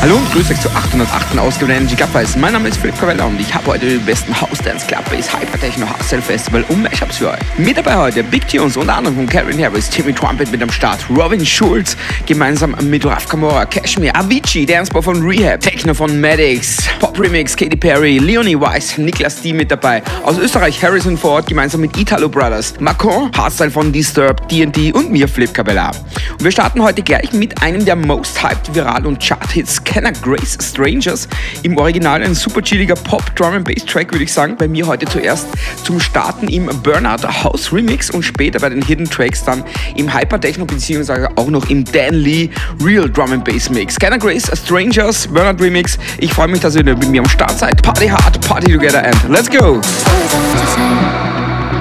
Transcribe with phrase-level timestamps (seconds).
[0.00, 1.36] Hallo und grüß euch zur 808.
[1.40, 2.36] Ausgabe der Energy Club Files.
[2.36, 5.32] Mein Name ist Philipp Cavella und ich habe heute den besten House Dance Club Bass
[5.32, 7.40] Hyper Techno Hardstyle Festival und Mashups für euch.
[7.56, 11.00] Mit dabei heute Big Tunes unter anderem von Karen Harris, Timmy Trumpet mit am Start,
[11.10, 17.18] Robin Schulz, gemeinsam mit Raf Kamora, Cashmere, Avicii, Danceball von Rehab, Techno von Maddox, Pop
[17.18, 20.00] Remix, Katy Perry, Leonie Weiss, Niklas D mit dabei.
[20.22, 25.26] Aus Österreich Harrison Ford gemeinsam mit Italo Brothers, Macron, Hardstyle von Disturbed, D&D und mir
[25.26, 25.90] Flip Cabella.
[26.38, 30.58] Und wir starten heute gleich mit einem der most hyped Viral- und Chart-Hits Kenner Grace
[30.60, 31.26] Strangers.
[31.62, 34.54] Im Original ein super chilliger Pop, Drum and Bass Track, würde ich sagen.
[34.56, 35.46] Bei mir heute zuerst
[35.82, 39.64] zum Starten im Burnout House Remix und später bei den Hidden Tracks dann
[39.96, 42.50] im Hyper Techno beziehungsweise auch noch im Dan Lee
[42.84, 43.98] Real Drum and Bass Mix.
[43.98, 45.98] Kenner Grace Strangers Burnout Remix.
[46.18, 47.82] Ich freue mich, dass ihr mit mir am Start seid.
[47.82, 49.80] Party hard, party together and let's go!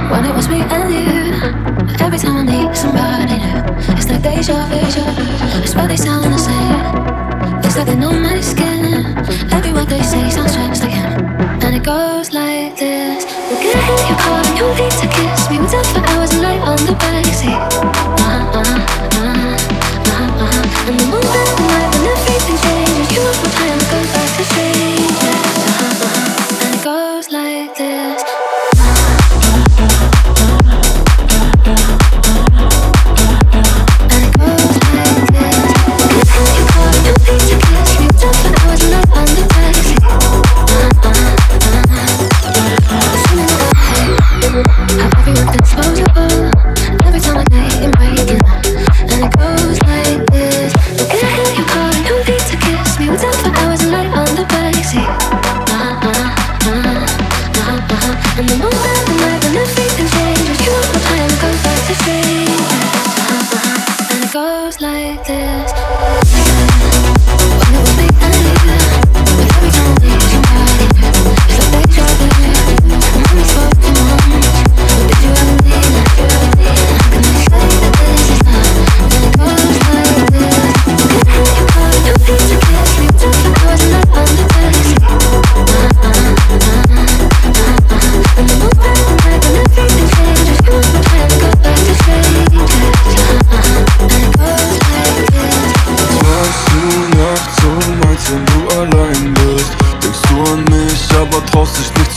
[0.10, 1.18] When it was me and you.
[2.00, 4.78] Every time I need somebody new, it's like deja vu.
[5.62, 7.17] I swear they sound the same.
[7.78, 9.06] Like they know my skin.
[9.54, 11.14] Every word they say sounds just like him.
[11.62, 15.48] And it goes like this: We'll get in your car and you'll need to kiss
[15.52, 15.60] me.
[15.60, 16.07] We'll dance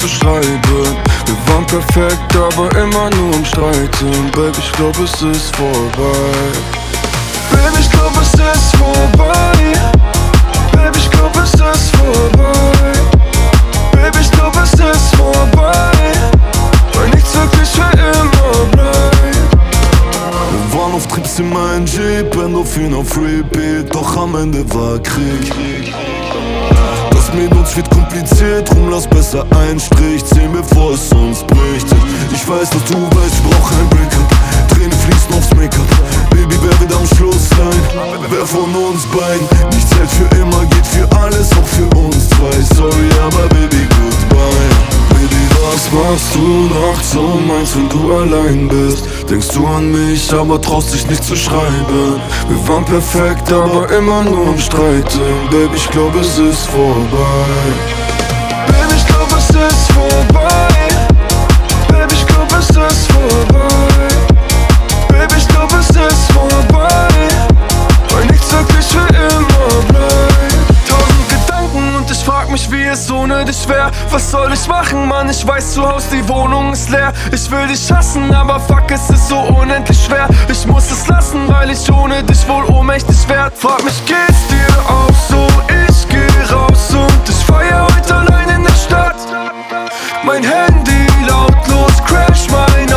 [0.00, 0.97] zu schreiben.
[1.27, 4.31] Wir waren perfekt, aber immer nur am Streiten.
[4.33, 6.15] Baby, ich glaub, es ist vorbei.
[7.50, 9.53] Baby, ich glaub, es ist vorbei.
[10.72, 12.93] Baby, ich glaub, es ist vorbei.
[13.93, 15.93] Baby, ich glaub, es ist vorbei.
[16.94, 19.17] Weil nichts wirklich für immer bleibt.
[20.50, 25.93] Wir waren auf Trips in meinem Jeep, Endorphin auf Repeat, doch am Ende war Krieg.
[27.31, 31.87] Das mit uns wird kompliziert, drum lass besser einen Strich ziehen, bevor es uns bricht.
[32.33, 34.29] Ich weiß, dass du weißt, ich brauch ein Breakup.
[34.69, 35.87] Tränen fließen aufs Make-up.
[36.31, 37.81] Baby, wer wird am Schluss sein?
[38.31, 39.47] Wer von uns beiden?
[39.71, 42.75] Nichts hält für immer, geht für alles, auch für uns zwei.
[42.75, 45.00] Sorry, aber Baby, goodbye.
[45.62, 49.04] Was machst du nachts so meinst, wenn du allein bist?
[49.28, 52.21] Denkst du an mich, aber traust dich nicht zu schreiben.
[52.48, 55.20] Wir waren perfekt, aber immer nur am Streiten.
[55.50, 57.44] Baby, ich glaub, es ist vorbei.
[58.66, 60.69] Baby, ich glaub, es ist vorbei.
[61.88, 64.09] Baby, ich glaub, es ist vorbei.
[65.09, 67.09] Baby, ich glaub, es ist vorbei.
[68.12, 69.50] Weil nichts wirklich für immer
[72.50, 73.91] frag mich, wie es ohne dich wär.
[74.11, 75.28] Was soll ich machen, Mann?
[75.28, 77.12] Ich weiß, zu Hause die Wohnung ist leer.
[77.33, 80.29] Ich will dich hassen, aber fuck, es ist so unendlich schwer.
[80.49, 83.56] Ich muss es lassen, weil ich ohne dich wohl ohnmächtig werd.
[83.56, 85.47] Frag mich, geht's dir auch so?
[85.88, 89.17] Ich geh raus und ich feier heute allein in der Stadt.
[90.25, 92.89] Mein Handy lautlos, crash mein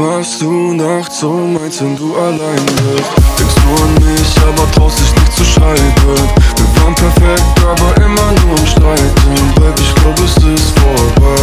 [0.00, 3.10] machst du nachts um so meinst, wenn du allein bist?
[3.38, 5.94] Denkst du an mich, aber traust dich nicht zu schreiben.
[6.06, 9.54] Wir waren perfekt, aber immer nur am Streiten.
[9.56, 11.36] Baby, ich glaub, es ist vorbei.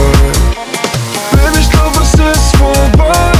[1.31, 3.31] Baby, ich glaub, es ist vorbei.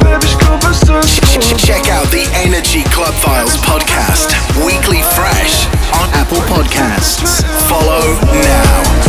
[0.00, 1.56] Baby, ich glaub, es ist vorbei.
[1.56, 4.34] Check out the Energy Club Files podcast,
[4.66, 7.42] weekly fresh on Apple Podcasts.
[7.68, 9.04] Follow now.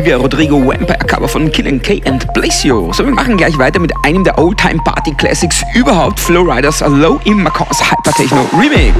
[0.00, 2.90] Olivia Rodrigo Vampire Cover von Killing K and Blasio.
[2.90, 7.42] So, wir machen gleich weiter mit einem der Oldtime Party Classics überhaupt, Flowriders Low im
[7.42, 8.94] Macaws Hypertechno Remake.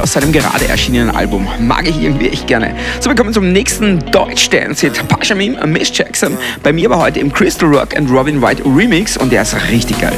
[0.00, 1.46] Aus seinem gerade erschienenen Album.
[1.60, 2.74] Mag ich irgendwie echt gerne.
[3.00, 5.08] So, wir kommen zum nächsten Deutsch-Dance-Hit.
[5.08, 6.36] Pasha Mim, Miss Jackson.
[6.62, 10.00] Bei mir war heute im Crystal Rock and Robin White Remix und der ist richtig
[10.00, 10.16] geil.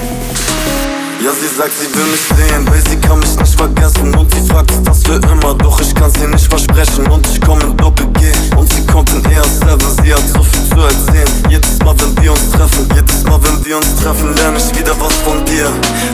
[1.22, 4.40] Ja, sie sagt, sie will mich sehen, weil sie kann mich nicht vergessen Und sie
[4.50, 7.76] fragt ist das für immer, doch ich kann's ihr nicht versprechen Und ich komm in
[7.76, 12.22] Doppel-G und sie kommt in ER7 Sie hat so viel zu erzählen, jedes Mal wenn
[12.22, 12.88] wir uns treffen.
[12.94, 15.68] Jedes Mal wenn wir uns treffen, lerne ich wieder was von dir.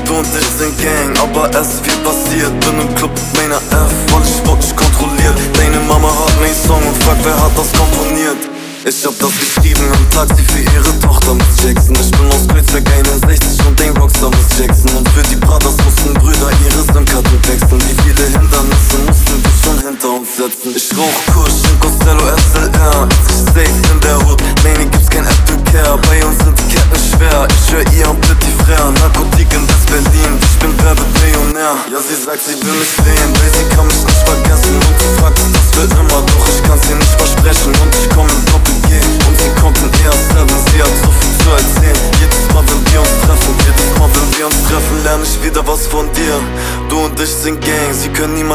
[0.05, 2.53] Du und ich sind Gang, aber es viel passiert.
[2.61, 6.55] Bin im Club mit meiner F, weil ich wurde nicht kontrolliert Deine Mama hat meinen
[6.55, 8.57] Song und fragt, wer hat das komponiert?
[8.85, 11.97] Ich hab das geschrieben am Taxi für ihre Tochter Miss Jackson.
[11.97, 14.91] Ich bin aus Kreuzberg 61 und den Rockstar Miss Jackson.
[14.97, 17.83] Und für die Brothers mussten Brüder ihre SIM-Karte wechseln.
[17.83, 22.21] Wie viele Hindernisse mussten wir schon hinter uns setzen Ich rauch Kusch in Costello
[22.53, 25.99] SLR Ich safe in der Hood, nee, gibt's kein Aftercare.
[26.09, 27.49] Bei uns sind die Ketten schwer.
[27.49, 28.91] Ich hör ihr am Petit Frère.
[29.01, 32.93] Narkotik in West-Berlin Ich bin Werbemillionär Ja, sie sagt, sie will mich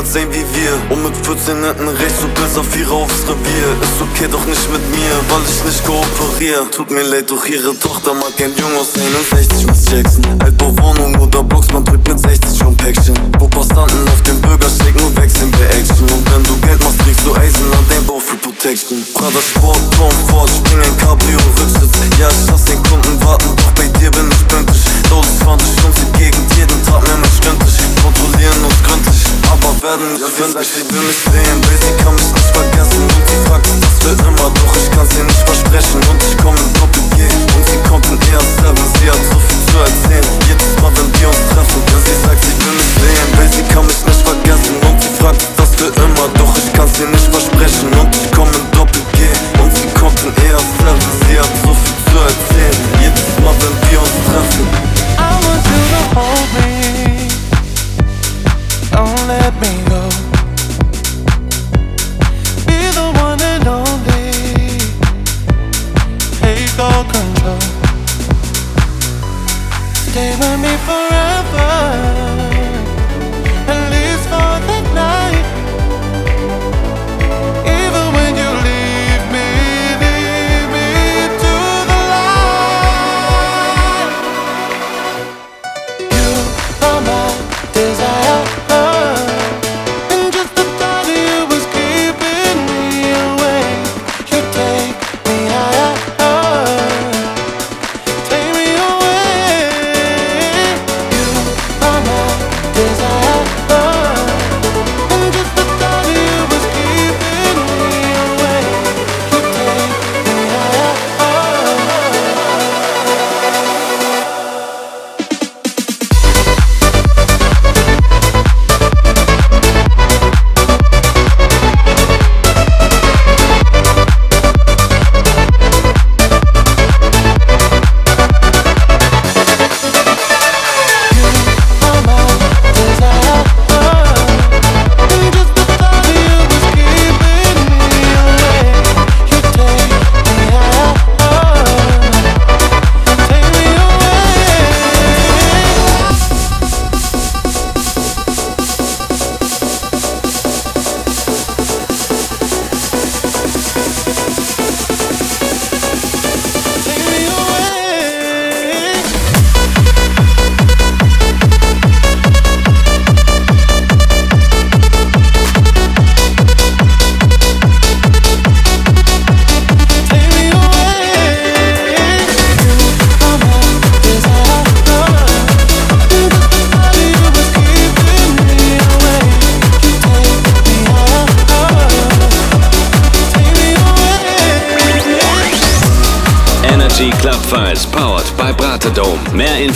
[0.01, 0.73] Niemals sehen wie wir.
[0.89, 3.69] Und mit 14 hinten rechts und bis auf ihre aufs Revier.
[3.81, 7.77] Ist okay doch nicht mit mir Weil ich nicht kooperiere Tut mir leid doch ihre
[7.77, 10.25] Tochter mag ein Jung aus 61 Miss Jackson.
[10.39, 13.13] Altbauwohnung oder Box Man drückt mit 60 schon Päckchen.
[13.37, 16.09] Wo Passanten auf dem Bürgersteig nur wechseln bei Action.
[16.09, 19.05] Und wenn du Geld machst kriegst du Eisen an dein Bauch für Protection.
[19.13, 21.93] Prada Sport, Tom Ford, spring ein Cabrio, Rücksitz.
[22.17, 24.81] Ja, ich lass den Kunden warten, doch bei dir bin ich pünktlich.
[25.13, 30.25] 1020 und die Gegend jeden Tag mehr mit stündlich Kontrollieren uns gründlich, aber werden nicht
[30.33, 33.05] fündig Sie will mich sehen, sie kann mich nicht vergessen.
[33.05, 36.01] Und sie fragt, ist das für immer, doch ich kann's ihr nicht versprechen.
[36.09, 39.77] Und ich komm in Doppel-G und sie kommt in ER7 Sie hat so viel zu
[39.85, 43.65] erzählen, jedes Mal wenn wir uns treffen Ja, sie sagt, sie will mich sehen, sie
[43.69, 44.73] kann mich nicht vergessen.
[44.81, 47.93] Und sie fragt, ist das für immer, doch ich kann's ihr nicht versprechen.
[48.01, 49.17] Und ich komm in Doppel-G
[49.61, 50.89] und sie kommt in ER7
[51.29, 54.65] Sie hat so viel zu erzählen, jedes Mal wenn wir uns treffen.
[55.17, 56.80] I want you to hold me.
[59.31, 59.80] Let me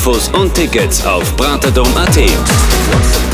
[0.06, 3.25] Infos und Tickets auf bratadome.at.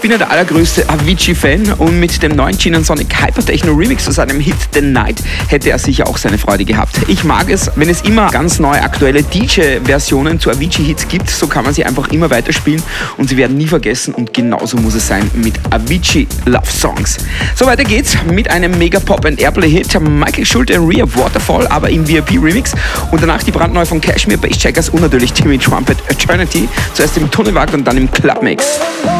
[0.00, 4.12] Ich bin ja der allergrößte Avicii-Fan und mit dem neuen Gin Sonic Hypertechno Remix zu
[4.12, 6.96] seinem Hit The Night hätte er sicher auch seine Freude gehabt.
[7.08, 11.66] Ich mag es, wenn es immer ganz neue aktuelle DJ-Versionen zu Avicii-Hits gibt, so kann
[11.66, 12.82] man sie einfach immer weiterspielen
[13.18, 17.18] und sie werden nie vergessen und genauso muss es sein mit Avicii Love Songs.
[17.54, 20.00] So weiter geht's mit einem Mega Pop and Airplay-Hit.
[20.00, 22.72] Michael Schulte und Rhea Waterfall, aber im VIP-Remix
[23.10, 26.70] und danach die brandneu von Cashmere Basscheckers und natürlich Timmy Trumpet Eternity.
[26.94, 28.80] Zuerst im Tunnelwagen und dann im Clubmix.
[29.04, 29.19] You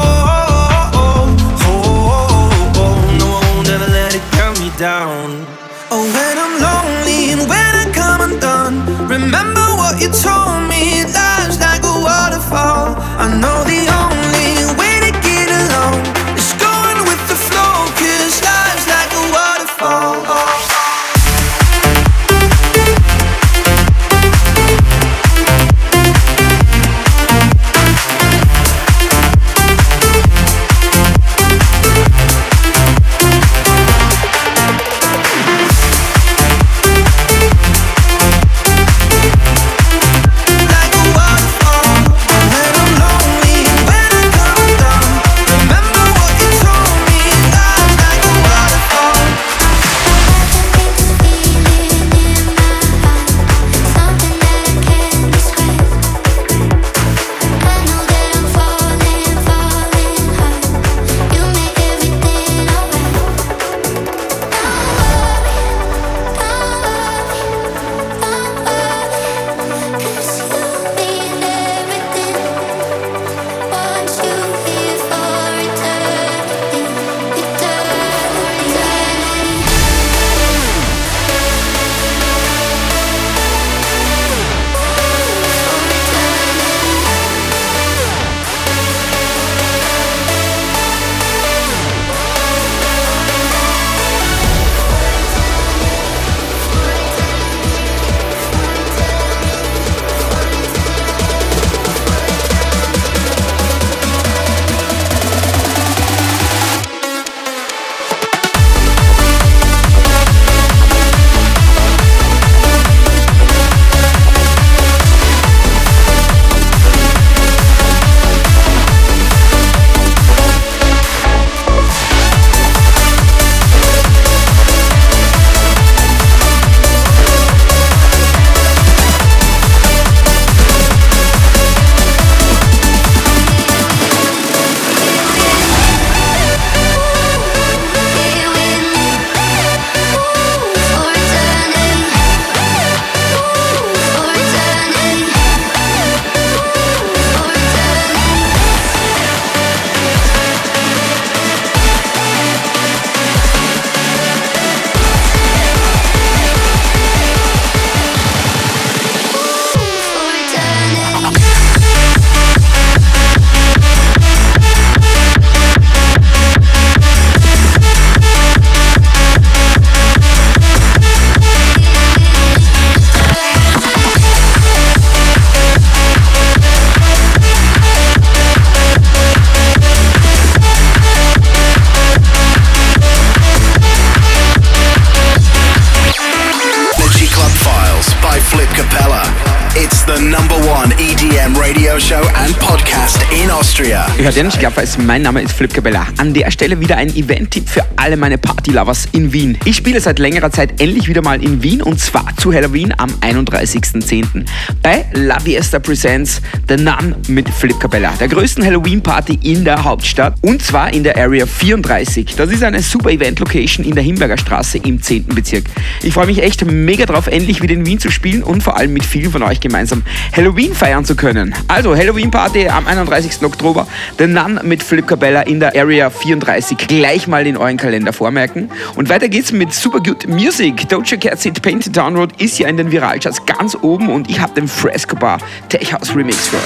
[194.21, 194.21] Austria.
[194.21, 196.05] Ihr hört Energy Clubfiles, mein Name ist Philipp Cabella.
[196.17, 199.57] An der Stelle wieder ein Event-Tipp für alle meine Party-Lovers in Wien.
[199.65, 203.09] Ich spiele seit längerer Zeit endlich wieder mal in Wien und zwar zu Halloween am
[203.21, 204.45] 31.10.
[204.83, 210.35] bei La Fiesta Presents The Nun mit Philipp Cabella, der größten Halloween-Party in der Hauptstadt
[210.41, 212.35] und zwar in der Area 34.
[212.35, 215.27] Das ist eine super Event-Location in der Himberger Straße im 10.
[215.27, 215.65] Bezirk.
[216.03, 218.93] Ich freue mich echt mega drauf, endlich wieder in Wien zu spielen und vor allem
[218.93, 220.03] mit vielen von euch gemeinsam
[220.35, 221.55] Halloween feiern zu können.
[221.67, 223.41] Also Halloween-Party am 31.
[223.43, 226.77] Oktober, The Nun mit Philipp Cabella in der Area 34.
[226.77, 228.69] Gleich mal in euren Kalender vormerken.
[228.95, 230.87] Und weiter geht's mit Super Good Music.
[230.89, 234.53] Doja Cat Sit Painted Download ist ja in den Viralcharts ganz oben und ich habe
[234.53, 236.63] den Fresco Bar Tech House Remix für euch.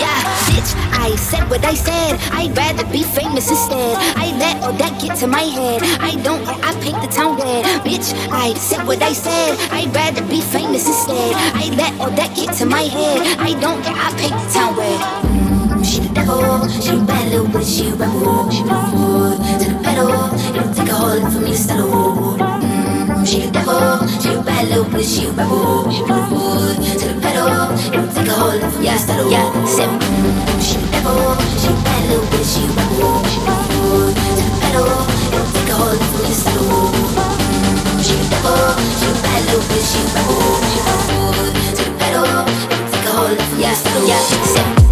[0.00, 0.08] Yeah,
[0.46, 2.18] bitch, I said what I said.
[2.32, 3.96] I'd rather be famous instead.
[4.16, 5.82] I let all that get to my head.
[6.00, 7.64] I don't, I paint the town red.
[7.84, 9.56] Bitch, I said what I said.
[9.70, 11.34] I'd rather be famous instead.
[11.54, 13.38] I let all that get to my head.
[13.38, 15.45] I don't, I paint the town red.
[15.86, 18.50] She the devil, she bad little bitch, she rebel.
[18.50, 20.10] She foot to the pedal.
[20.50, 22.34] It'll take a whole lot for me to settle.
[22.42, 25.86] Mm, she the devil, she bad little bitch, she rebel.
[25.94, 27.70] She foot to the pedal.
[27.94, 29.30] It'll take a whole lot for me to.
[29.30, 29.46] Yeah,
[30.58, 32.66] she the devil, she bad little bitch, she.
[33.26, 34.56] She to the
[35.54, 36.18] take a whole lot
[38.74, 40.50] me she the devil, she rebel.
[40.66, 42.26] She foot to the pedal.
[42.26, 44.08] It'll take a whole lot for me to settle.
[44.08, 44.18] Yeah,
[44.50, 44.85] said.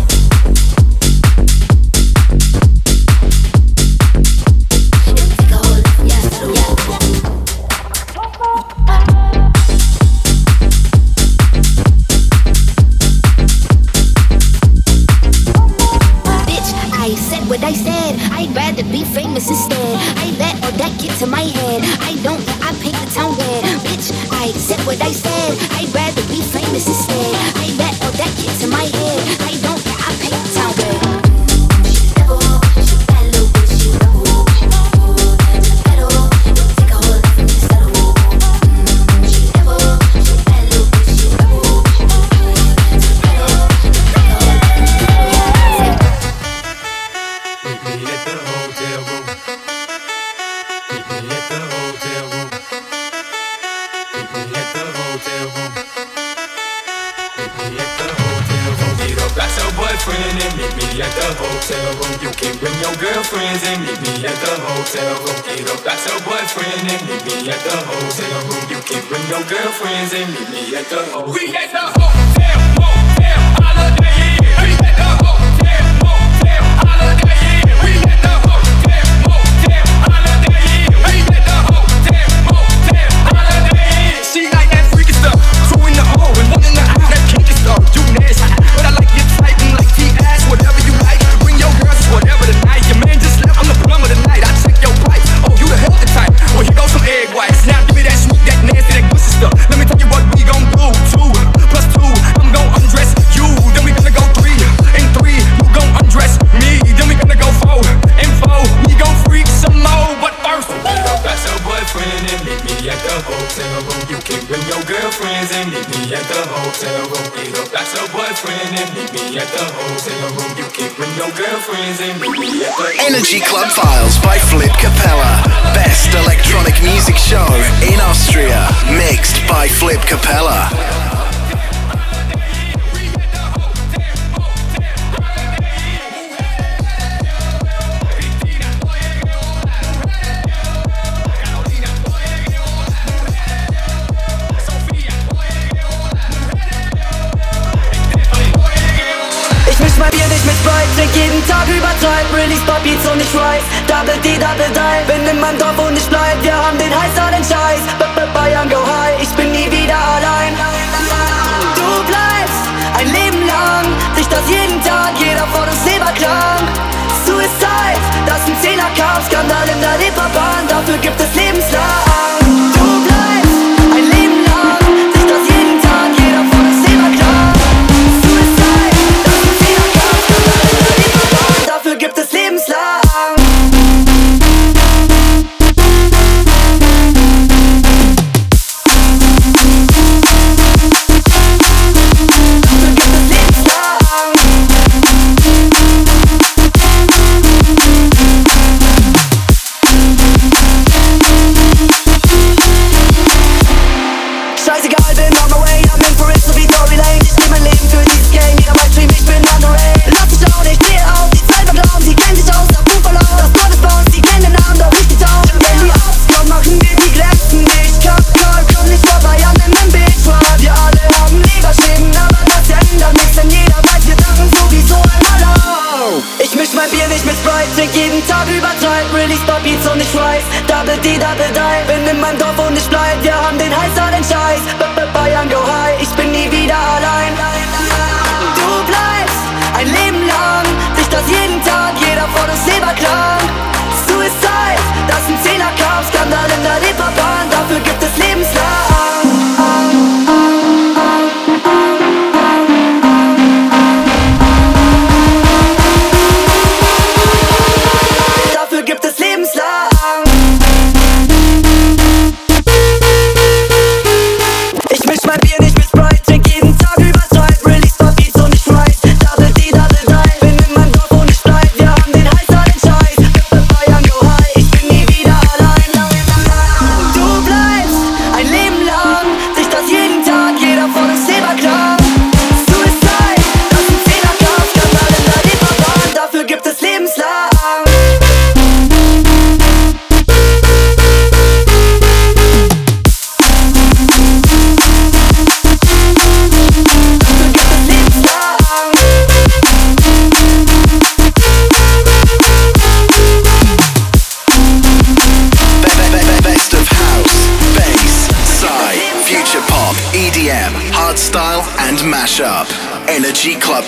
[69.35, 71.33] Your girlfriends and meet me at the hotel.
[71.35, 72.54] We at the hotel,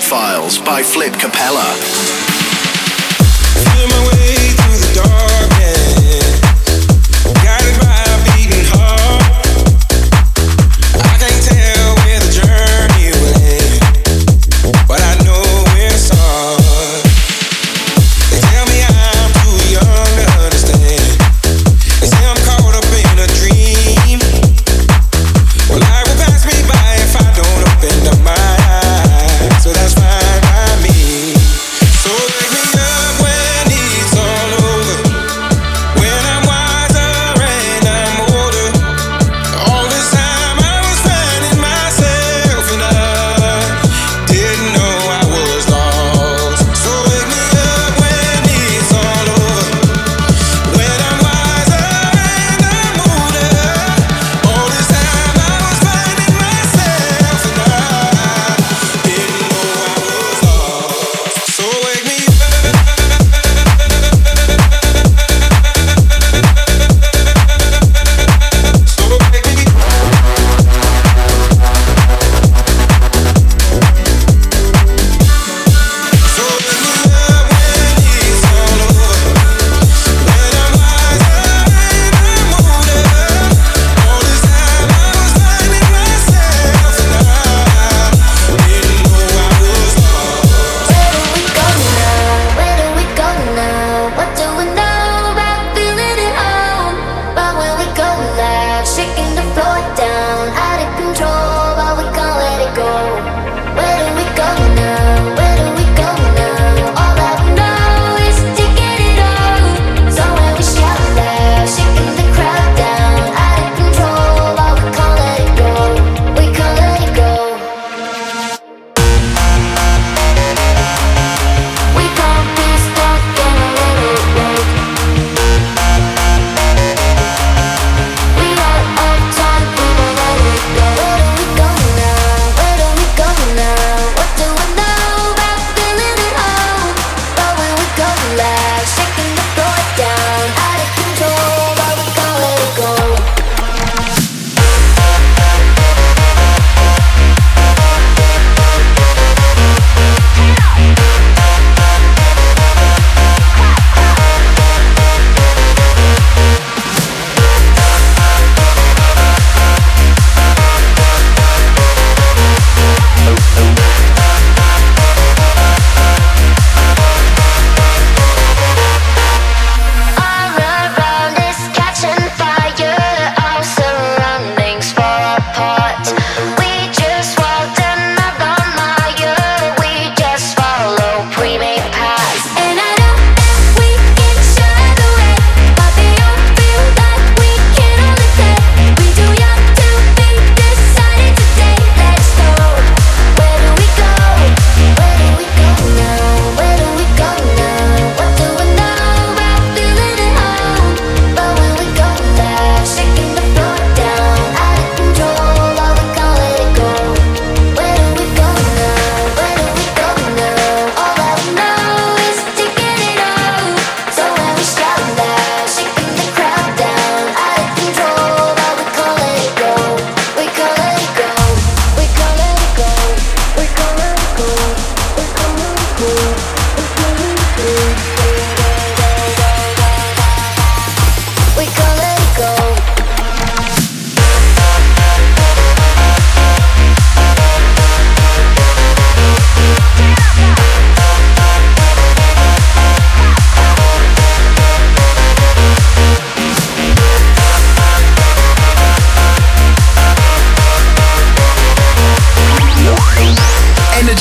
[0.09, 2.06] Files by Flip Capella.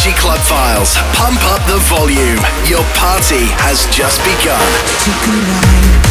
[0.07, 0.95] Energy Club Files.
[1.15, 2.39] Pump up the volume.
[2.69, 6.06] Your party has just begun.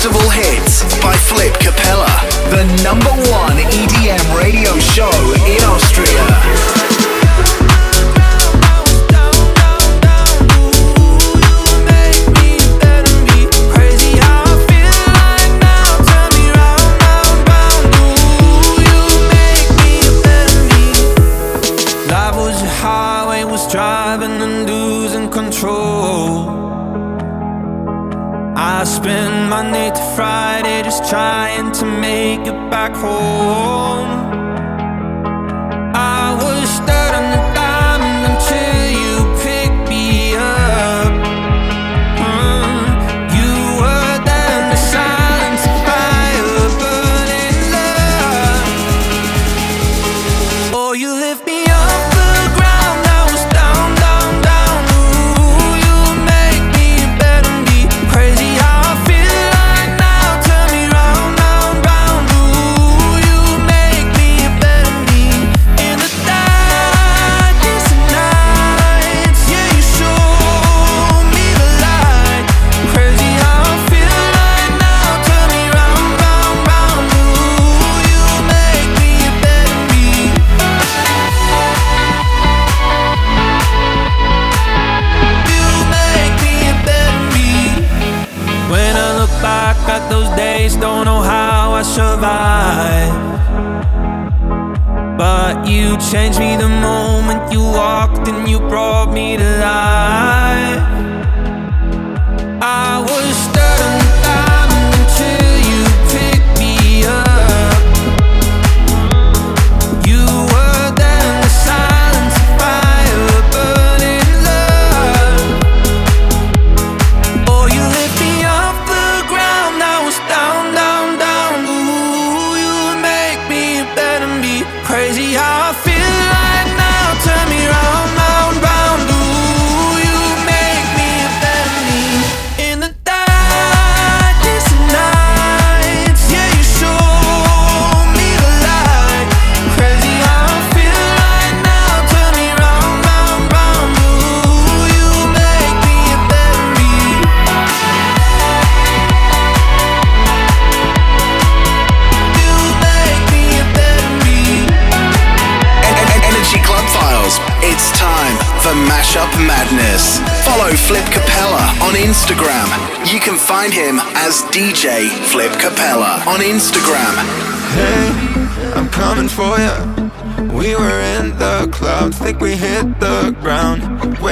[0.00, 2.08] Festival Hits by Flip Capella,
[2.48, 3.39] the number one.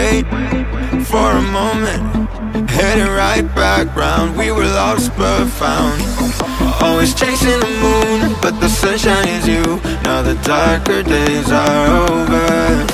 [0.08, 0.26] wait
[1.06, 2.02] for a moment.
[2.70, 6.00] Headed right back round We were lost but found.
[6.82, 9.64] Always chasing the moon But the sunshine is you.
[10.04, 12.86] Now the darker days are over.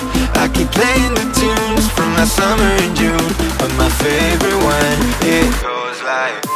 [0.42, 5.50] I keep playing the tunes From last summer in June But my favorite one It
[5.62, 6.53] goes like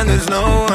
[0.00, 0.69] and there's no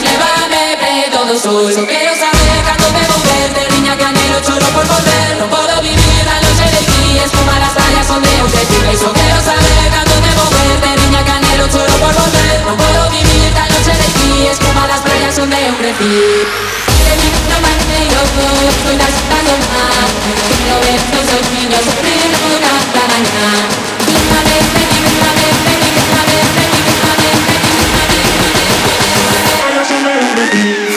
[0.00, 1.74] quieras, llévame, pero todo soy.
[1.74, 4.04] Solo quiero saber cuándo debo verte, niña que
[4.42, 5.36] choro por volver.
[5.38, 8.50] No puedo vivir la noche de ti, espuma las tallas son un
[9.12, 12.60] quiero saber cuándo debo verte, niña que choro por volver.
[12.66, 15.64] No puedo vivir la noche de ti, espuma las playas son de.
[15.94, 16.48] Thank
[28.88, 28.93] you.
[30.36, 30.93] gotta be.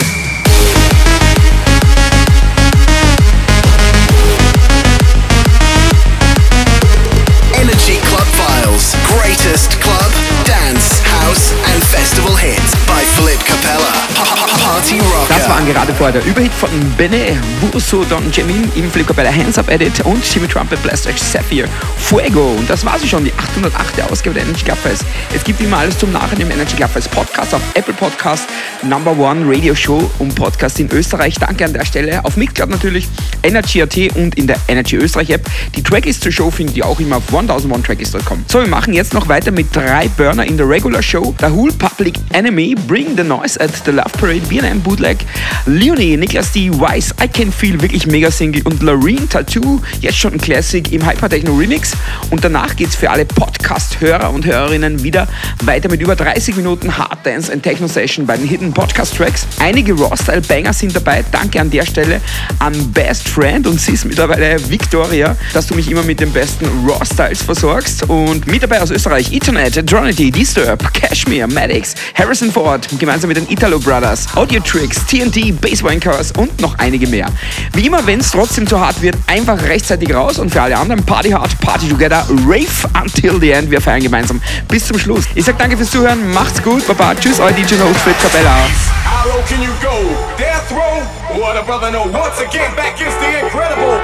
[15.37, 19.55] Das waren gerade vorher der Überhit von Bene, Buso, Don Jamin, im Flip Capella Hands
[19.55, 21.67] Up Edit und Jimmy Trumpet Blast Euch Sapphire
[21.99, 22.55] Fuego.
[22.57, 24.11] Und das war sie schon, die 808.
[24.11, 25.05] Ausgabe der Energy Club Fest.
[25.35, 28.49] Es gibt immer alles zum Nachhinein im Energy Club Fest Podcast auf Apple Podcast,
[28.81, 31.35] Number One Radio Show und Podcast in Österreich.
[31.35, 32.25] Danke an der Stelle.
[32.25, 33.07] Auf Mixcloud natürlich,
[33.43, 35.47] Energy.at und in der Energy Österreich App.
[35.75, 38.45] Die Tracklist zur Show findet ihr auch immer auf 1001tracklist.com.
[38.47, 41.35] So, wir machen jetzt noch weiter mit drei Burner in der Regular Show.
[41.37, 45.26] Dahul Public Enemy, Bring the Noise at the Love Parade, BNM Bootleg,
[45.65, 46.71] Leonie, Niklas D.
[46.71, 51.05] Weiss, I Can Feel, wirklich mega Single und Loreen Tattoo, jetzt schon ein Classic im
[51.05, 51.91] Hypertechno Remix.
[52.29, 55.27] Und danach geht's für alle Podcast-Hörer und Hörerinnen wieder
[55.63, 59.45] weiter mit über 30 Minuten Hard Dance and Techno Session bei den Hidden Podcast Tracks.
[59.59, 61.23] Einige Raw-Style-Banger sind dabei.
[61.31, 62.21] Danke an der Stelle
[62.59, 66.65] an Best Friend und sie ist mittlerweile Victoria, dass du mich immer mit den besten
[66.87, 68.03] Raw-Styles versorgst.
[68.09, 73.49] Und mit dabei aus Österreich Ethernet, Adronity, Disturb, Cashmere, Maddox, Harrison Ford, gemeinsam mit den
[73.49, 77.27] Italo Brothers, Audio Tricks, TNT, Basswankers und noch einige mehr.
[77.73, 81.03] Wie immer, wenn es trotzdem zu hart wird, einfach rechtzeitig raus und für alle anderen
[81.03, 82.67] Party hard, Party together, rave
[83.01, 83.71] until the end.
[83.71, 85.25] Wir feiern gemeinsam bis zum Schluss.
[85.33, 88.57] Ich sag danke fürs Zuhören, macht's gut, Baba, tschüss, euer DJ Host Flip Capella.
[89.03, 90.05] How low can you go?
[90.37, 91.01] Death row?
[91.41, 92.03] What a brother know.
[92.03, 93.96] Once again, back is the incredible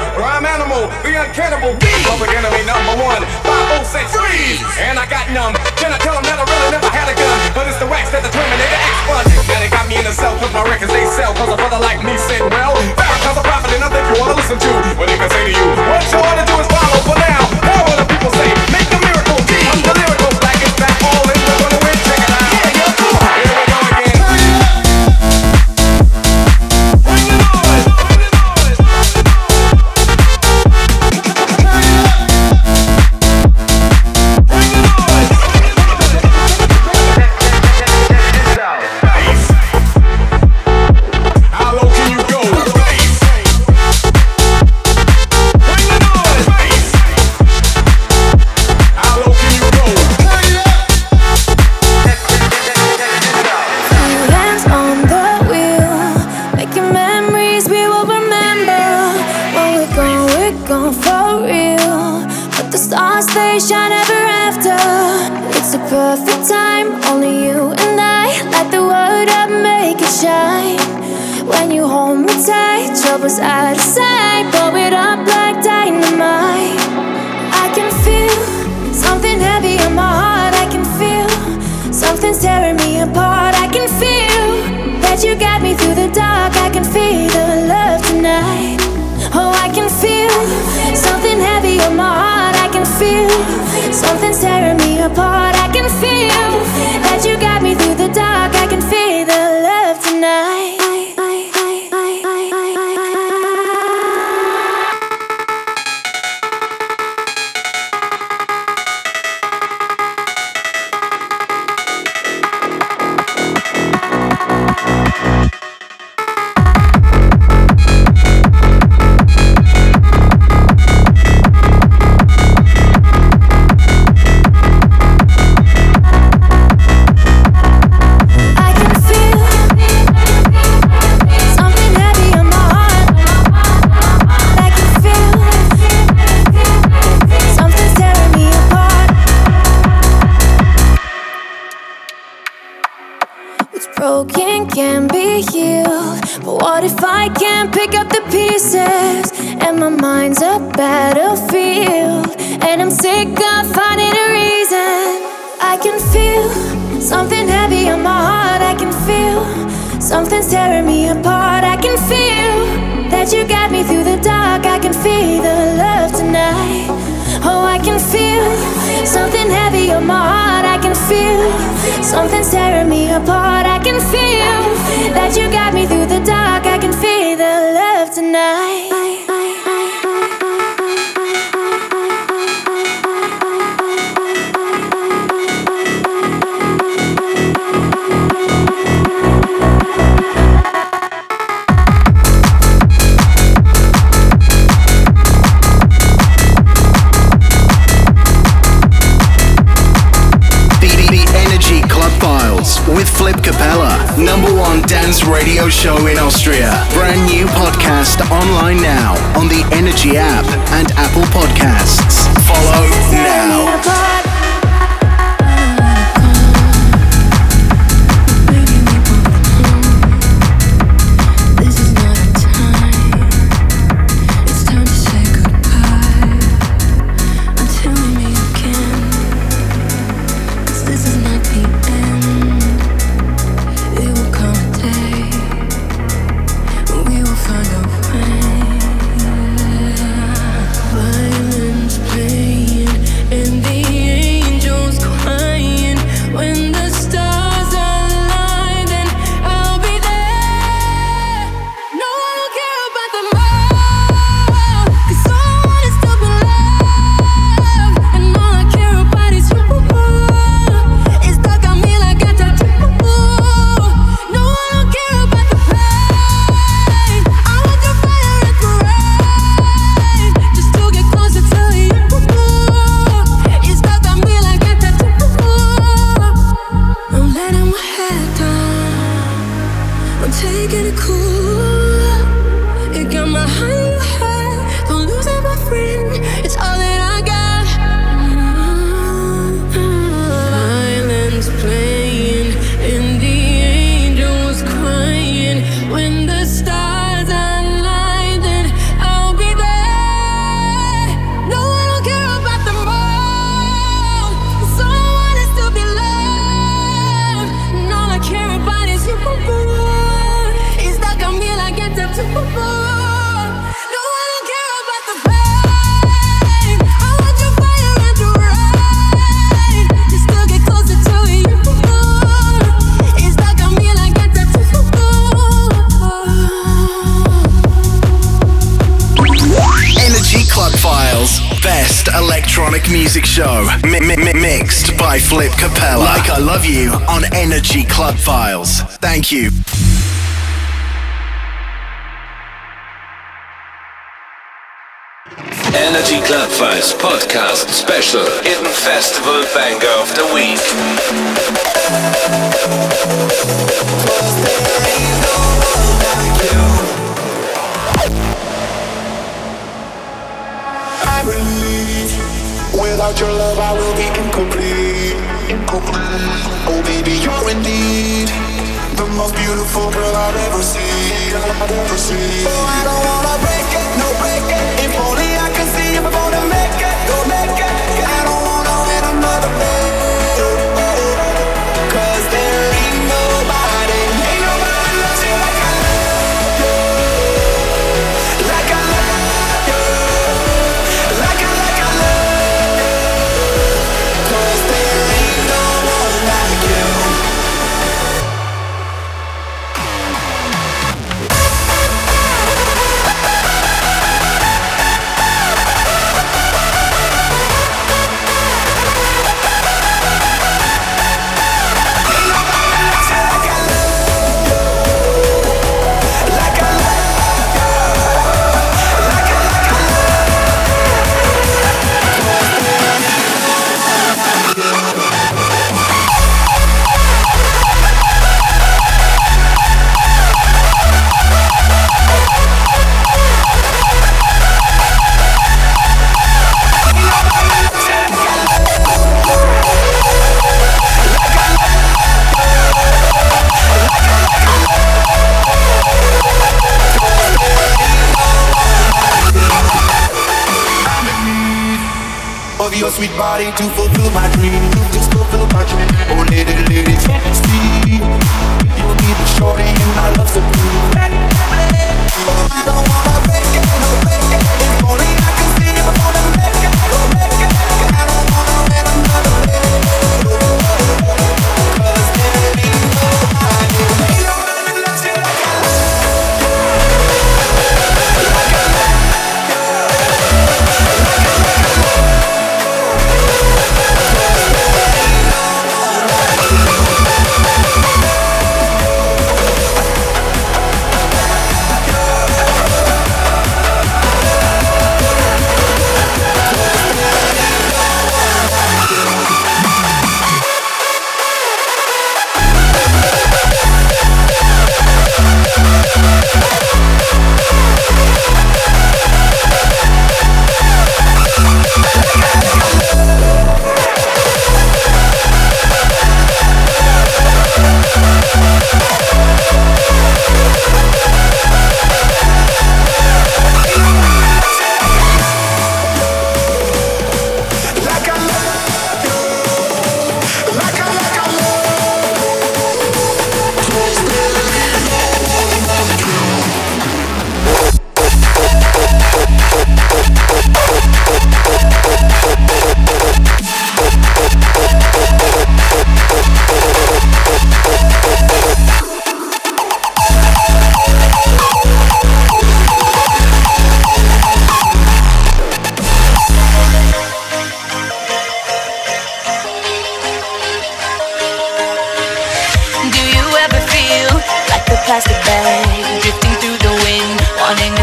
[0.74, 2.02] animal, the uncannibal beat.
[2.10, 4.62] Public enemy number one, 506 freeze.
[4.82, 5.54] And I got numb.
[5.78, 7.38] Can I tell them that I really never had a gun?
[7.54, 9.24] But it's the wax that the Terminator X fun.
[9.54, 11.34] And it got me in the cell, cause my records they sell.
[11.38, 14.38] Cause a brother like me said, well, Farrakhan's a prophet, and I think you wanna
[14.38, 15.68] listen to what he can say to you.
[15.90, 17.42] What you wanna do is follow for now.
[17.62, 18.50] Hear what the people say.
[18.74, 19.38] Make the miracle.
[19.38, 20.30] I'm the lyrical.
[20.42, 21.23] Black is back, all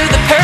[0.00, 0.39] to the person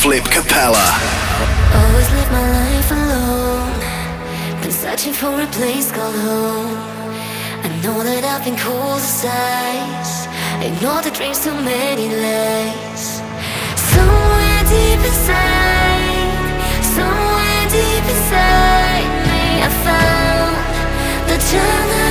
[0.00, 0.98] Flip Capella.
[1.74, 4.62] Always live my life alone.
[4.62, 6.78] Been searching for a place called home.
[7.62, 10.26] I know that I've been cold as ice.
[10.64, 13.20] Ignore the dreams, too many lies.
[13.92, 16.48] Somewhere deep inside,
[16.96, 22.09] somewhere deep inside me, I found the channel.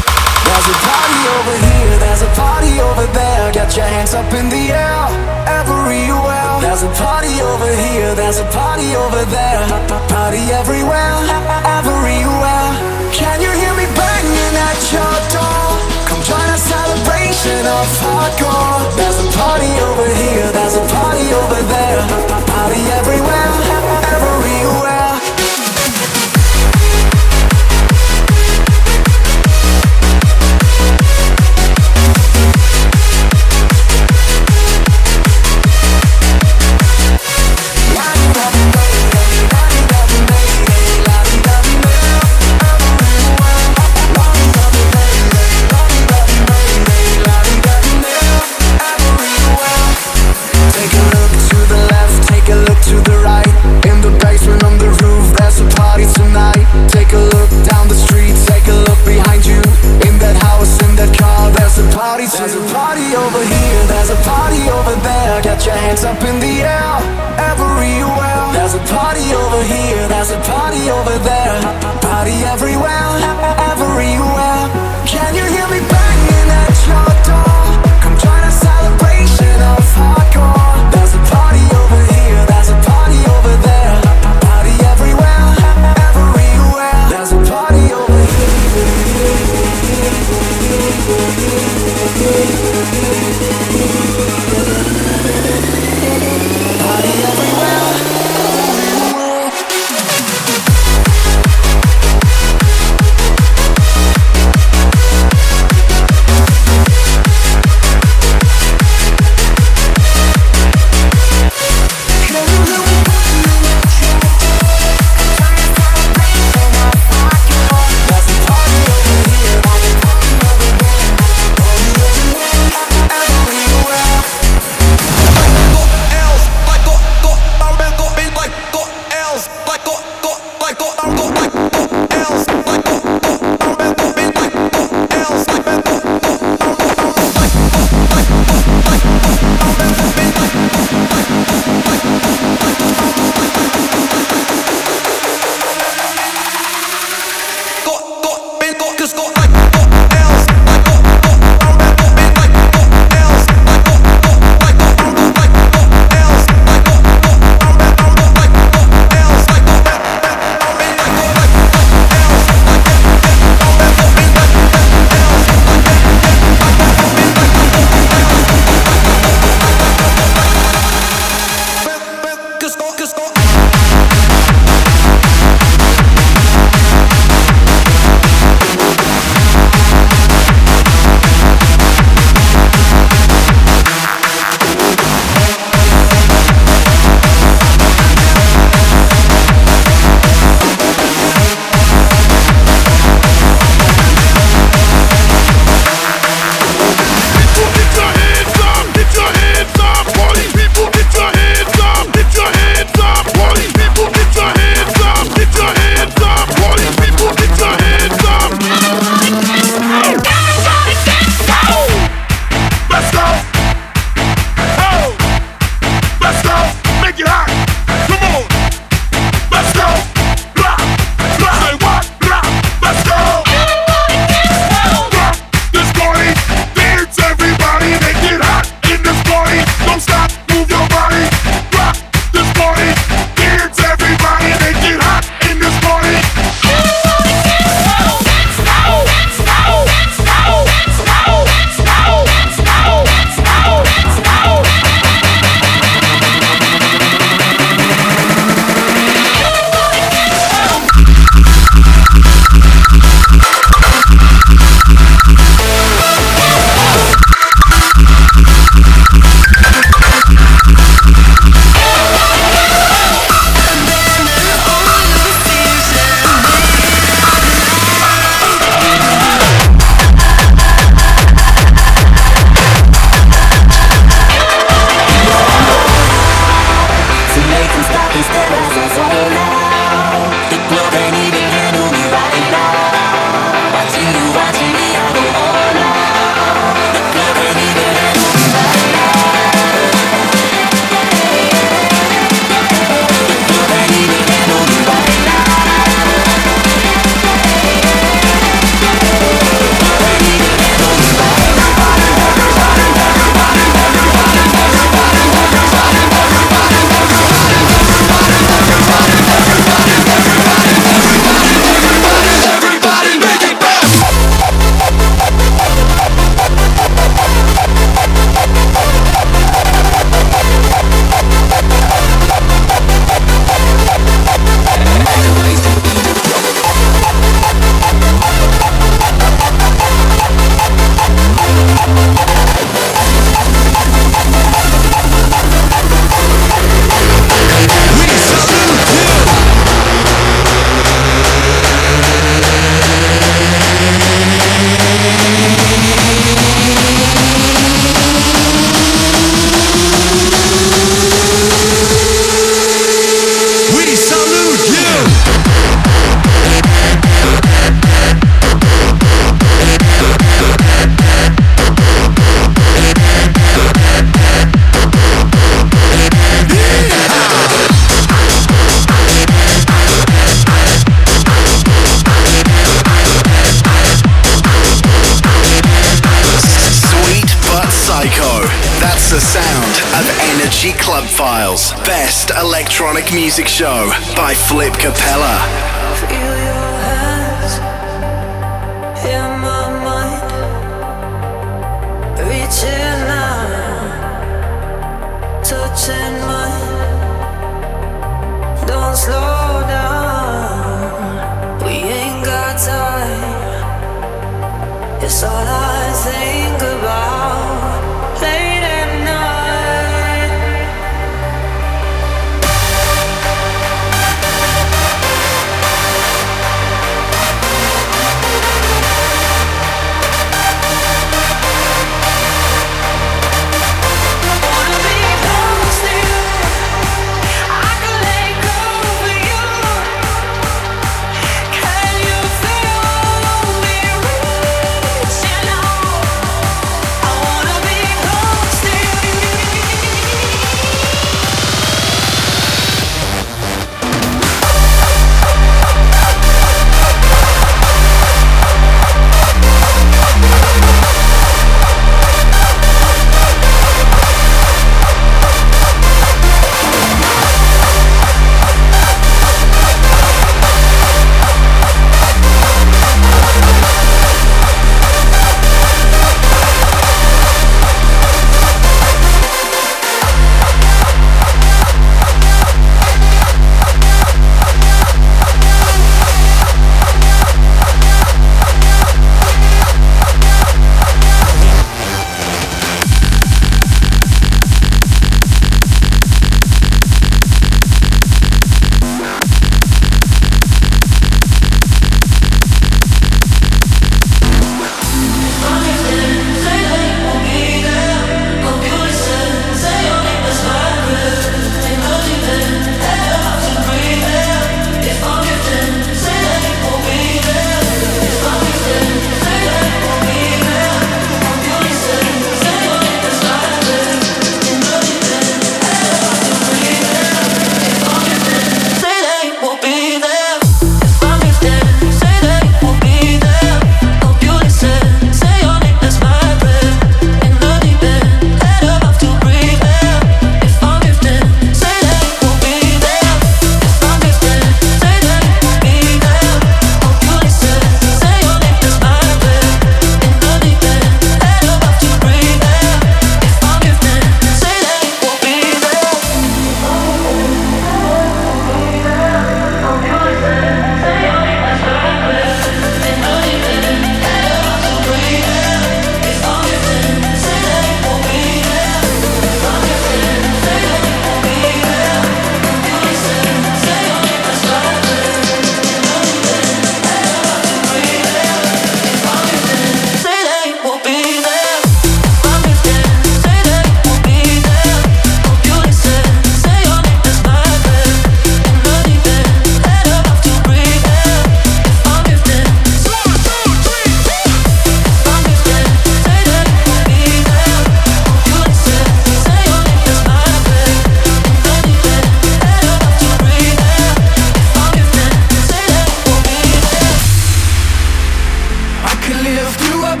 [599.94, 600.00] up.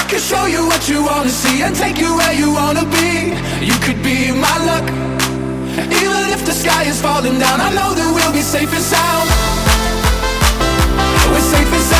[0.00, 3.10] I can show you what you wanna see And take you where you wanna be.
[3.64, 4.86] You could be my luck.
[6.00, 9.28] Even if the sky is falling down I know that we'll be safe and sound.
[11.32, 11.97] We're safe and sound.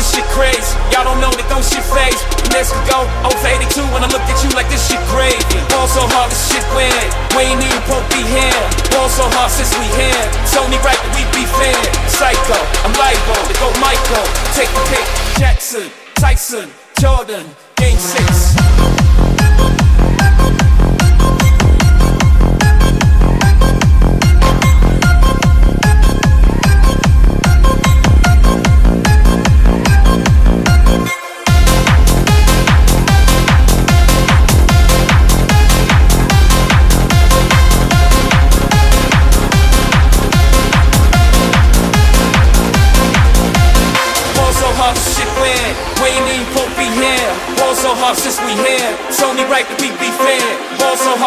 [0.00, 0.72] This shit crazy.
[0.96, 2.16] Y'all don't know that don't shit phase.
[2.56, 5.60] Next could go over 82 when I look at you like this shit gravy.
[5.68, 7.08] Ball so hard, this shit weird.
[7.36, 8.60] We ain't even to be here.
[8.96, 10.24] Ball so hard since we here.
[10.40, 11.76] It's only right that we be fair.
[12.08, 14.24] Psycho, I'm libo, to go Michael.
[14.56, 15.04] Take the pick.
[15.36, 17.44] Jackson, Tyson, Jordan,
[17.76, 19.39] Game 6.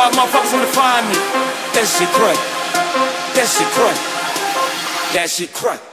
[0.03, 1.15] Hard, motherfuckers wanna find me.
[1.73, 2.38] That shit crack.
[3.35, 3.97] That shit crack.
[5.13, 5.93] That shit crack.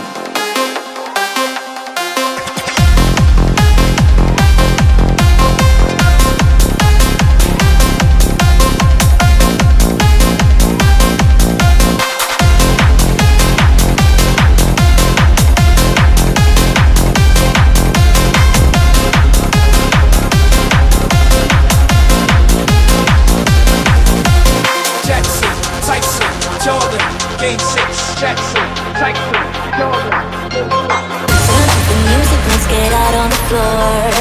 [27.41, 28.61] 86, Jackson,
[29.01, 29.33] Tyson,
[29.73, 30.13] Jordan.
[30.53, 34.13] The music, let's get out on the floor.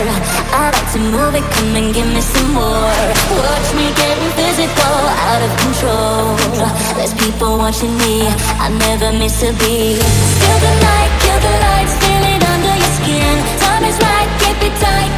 [0.57, 2.97] I like to move it, come and give me some more.
[3.37, 4.97] Watch me getting physical,
[5.29, 6.33] out of control.
[6.97, 8.25] There's people watching me,
[8.57, 10.01] I never miss a beat.
[10.01, 13.37] Feel the night, kill the lights, feel it under your skin.
[13.61, 15.13] Time is right, keep it tight,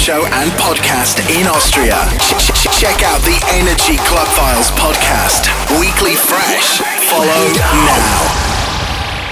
[0.00, 2.08] show and podcast in Austria.
[2.18, 5.52] Ch- ch- check out the Energy Club Files podcast.
[5.78, 6.39] Weekly now.